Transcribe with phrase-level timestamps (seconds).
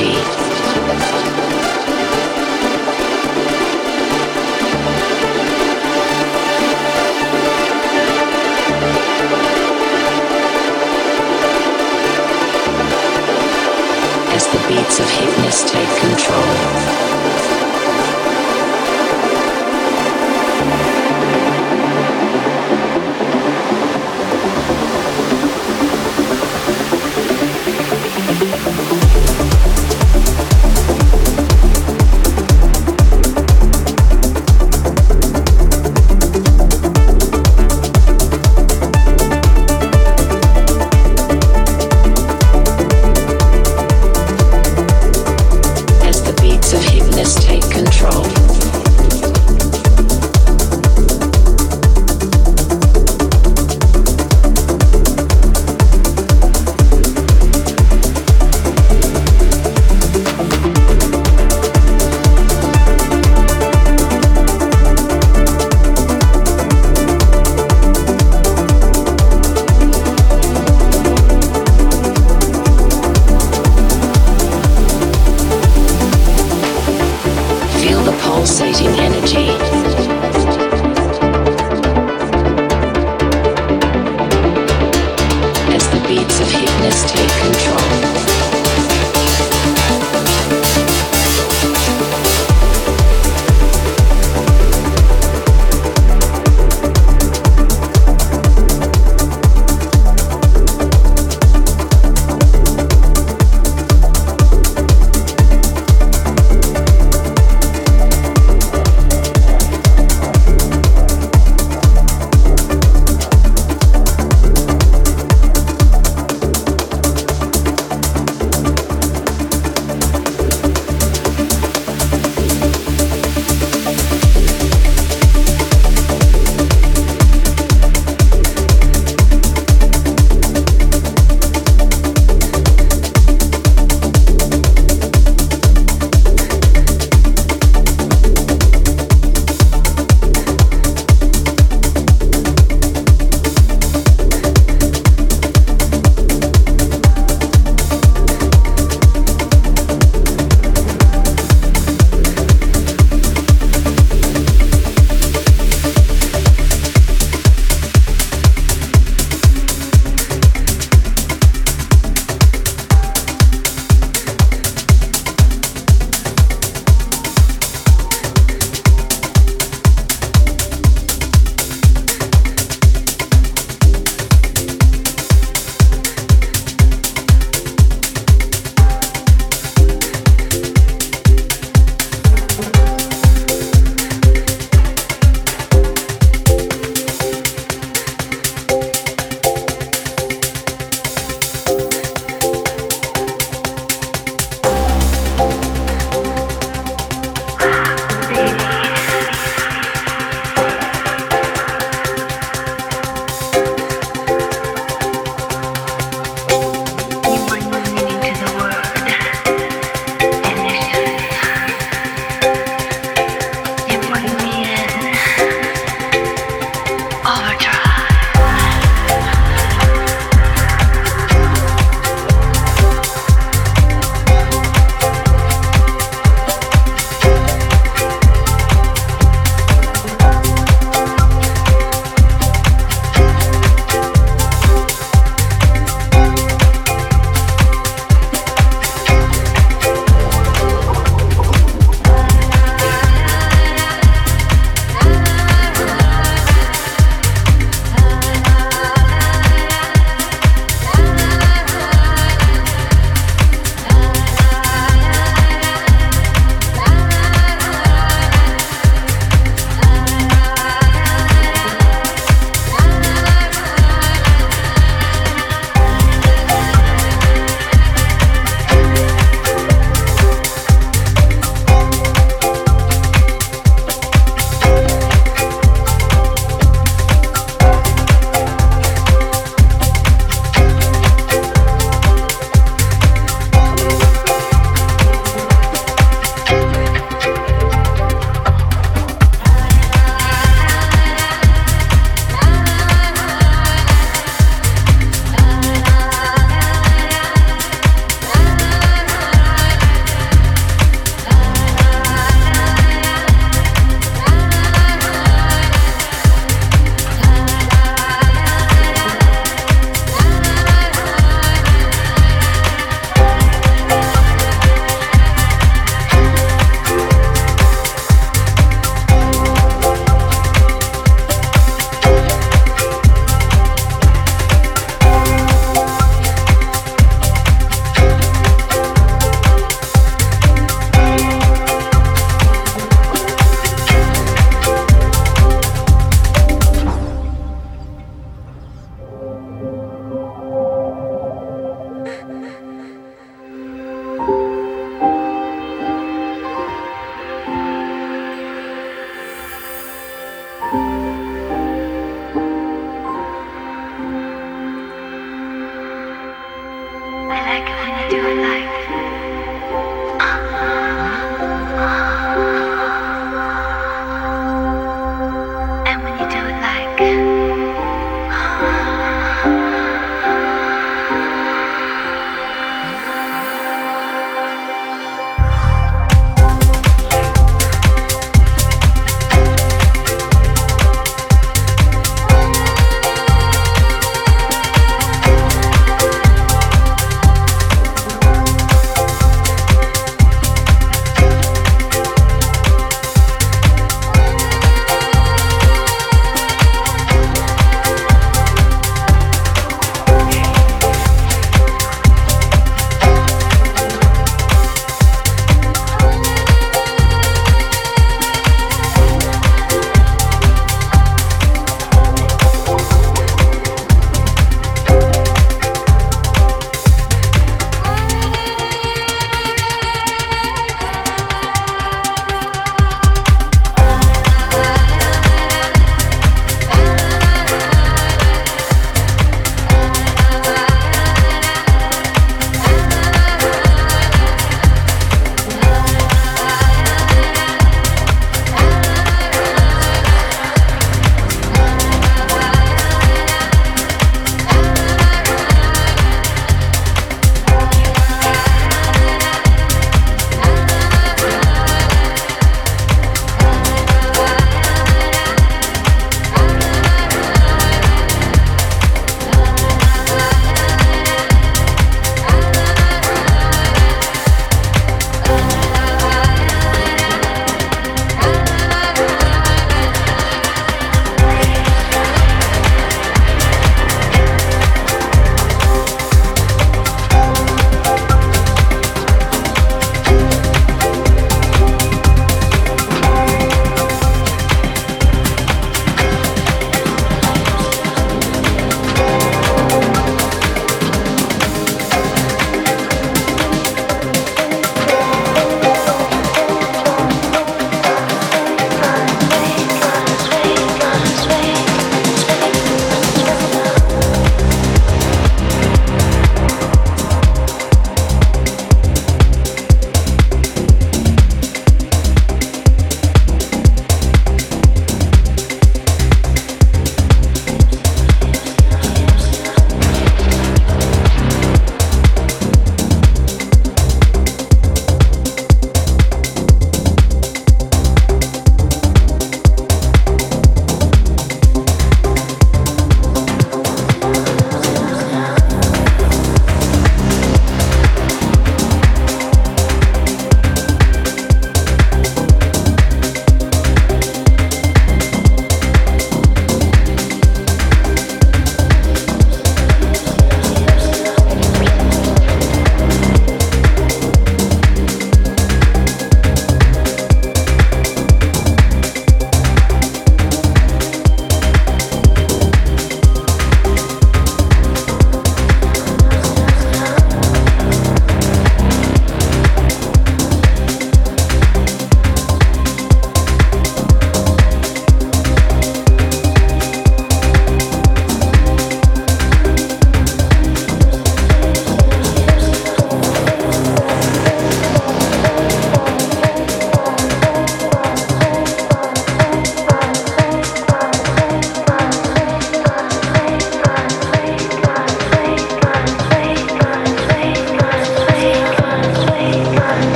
[0.00, 0.37] energy.